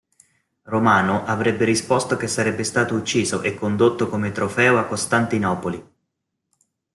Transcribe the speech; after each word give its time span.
Romano 0.63 1.25
avrebbe 1.25 1.63
risposto 1.63 2.17
che 2.17 2.25
sarebbe 2.25 2.63
stato 2.63 2.95
ucciso 2.95 3.43
e 3.43 3.53
condotto 3.53 4.09
come 4.09 4.31
trofeo 4.31 4.79
a 4.79 4.85
Costantinopoli. 4.85 5.89